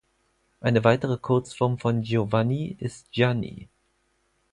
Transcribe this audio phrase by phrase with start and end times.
[0.61, 3.67] Eine weitere Kurzform von Giovanni ist Gianni.